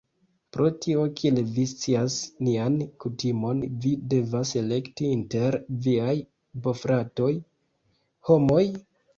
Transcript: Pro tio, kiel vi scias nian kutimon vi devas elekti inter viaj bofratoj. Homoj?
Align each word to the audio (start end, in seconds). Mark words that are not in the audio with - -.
Pro 0.55 0.67
tio, 0.85 1.01
kiel 1.17 1.35
vi 1.57 1.65
scias 1.71 2.15
nian 2.47 2.79
kutimon 3.05 3.61
vi 3.83 3.91
devas 4.15 4.55
elekti 4.63 5.13
inter 5.19 5.59
viaj 5.89 6.17
bofratoj. 6.65 7.33
Homoj? 8.33 8.65